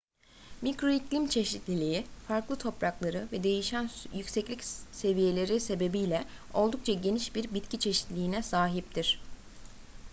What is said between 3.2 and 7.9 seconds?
ve değişen yükseklik seviyeleri sebebiyle oldukça geniş bir bitki